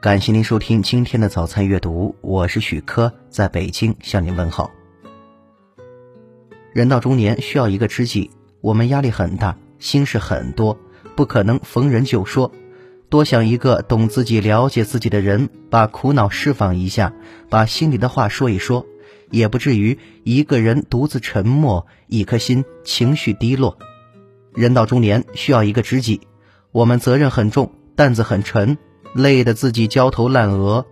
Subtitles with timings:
[0.00, 4.70] 感谢您收听今天的早餐阅读，我是许科，在北京向您问好。
[6.72, 8.30] 人到中年需要一个知己，
[8.60, 10.78] 我们压力很大，心事很多，
[11.16, 12.52] 不可能逢人就说，
[13.08, 17.12] 多想一个懂自己、了解自己的人，把苦恼释放一下，
[17.48, 18.86] 把心里的话说一说，
[19.32, 23.76] 也不至于一个人独自沉默，一颗心情绪低落。
[24.54, 26.20] 人到中年需要一个知己，
[26.70, 28.78] 我们责任很重，担子很沉。
[29.14, 30.86] 累得自己焦头烂额，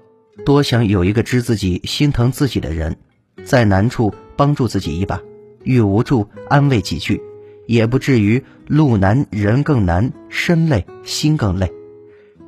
[0.44, 2.96] 多想有一个知自己、心疼自己的人，
[3.44, 5.20] 在难处帮助自己一把，
[5.62, 7.20] 遇无助安慰几句，
[7.66, 11.70] 也不至于路难人更难，身累心更累。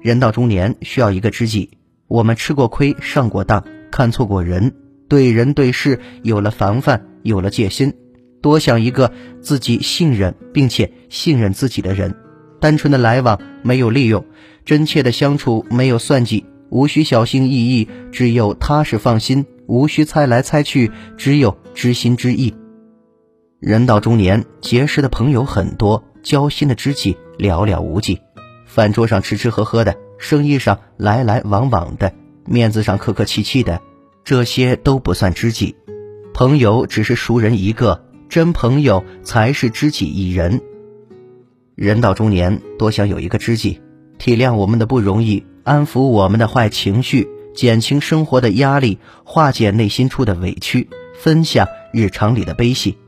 [0.00, 1.70] 人到中年需要一个知己，
[2.06, 4.74] 我们吃过亏、上过当、看错过人，
[5.08, 7.94] 对人对事有了防范，有了戒心，
[8.40, 12.14] 多想一个自己信任并且信任自己的人。
[12.60, 14.24] 单纯的来往没有利用，
[14.64, 22.54] 真切的相处没有算计，无需小心翼翼，只有踏实放心；无需猜来猜去，只有知心知意。
[23.60, 28.20] 人到中年，结识的朋友很多，交心的知己寥寥无几。
[28.66, 32.12] 饭桌上吃吃喝喝的，生意上来来往往的，
[32.44, 33.80] 面子上客客气气的，
[34.24, 35.74] 这些都不算知己。
[36.34, 40.60] 朋友只是熟人一个，真朋友才是知己一人。
[41.78, 43.80] 人到中年，多想有一个知己，
[44.18, 52.98] 体谅我们的不容易，安抚我们的坏情绪，减轻生活的压力，化解内心处的委屈，分享日常里的悲喜，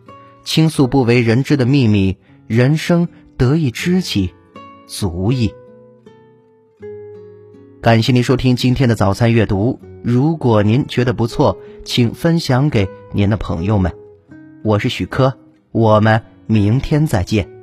[0.45, 2.17] 倾诉不为人知的秘密。
[2.47, 4.31] 人生得一知己，
[4.87, 5.53] 足矣。
[7.81, 9.81] 感谢您收听今天的早餐阅读。
[10.05, 13.93] 如果您觉得不错，请分享给您的朋友们。
[14.63, 15.37] 我是许科，
[15.73, 17.60] 我们明天再见。